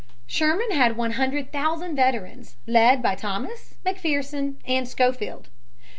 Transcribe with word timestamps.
Sherman 0.25 0.71
had 0.71 0.97
one 0.97 1.11
hundred 1.11 1.51
thousand 1.51 1.95
veterans, 1.95 2.55
led 2.65 3.03
by 3.03 3.13
Thomas, 3.13 3.75
McPherson, 3.85 4.55
and 4.65 4.87
Schofield. 4.87 5.49